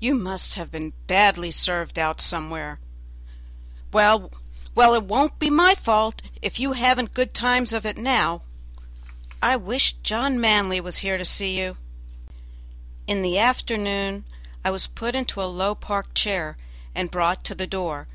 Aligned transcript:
you 0.00 0.16
must 0.16 0.54
have 0.54 0.68
been 0.72 0.92
badly 1.06 1.52
served 1.52 1.96
out 1.96 2.20
somewhere; 2.20 2.80
well, 3.92 4.32
well, 4.74 4.94
it 4.96 5.04
won't 5.04 5.38
be 5.38 5.48
my 5.48 5.76
fault 5.76 6.22
if 6.42 6.58
you 6.58 6.72
haven't 6.72 7.14
good 7.14 7.32
times 7.32 7.72
of 7.72 7.86
it 7.86 7.96
now. 7.96 8.42
I 9.40 9.54
wish 9.54 9.92
John 10.02 10.40
Manly 10.40 10.80
was 10.80 10.96
here 11.06 11.16
to 11.18 11.24
see 11.24 11.56
you." 11.56 11.76
In 13.06 13.22
the 13.22 13.38
afternoon 13.38 14.24
I 14.64 14.72
was 14.72 14.88
put 14.88 15.14
into 15.14 15.40
a 15.40 15.44
low 15.44 15.76
park 15.76 16.14
chair 16.14 16.56
and 16.92 17.08
brought 17.08 17.44
to 17.44 17.54
the 17.54 17.68
door. 17.68 18.08